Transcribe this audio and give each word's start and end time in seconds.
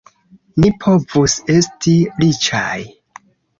Ni 0.63 0.71
povus 0.85 1.35
esti 1.57 1.95
riĉaj! 2.25 2.75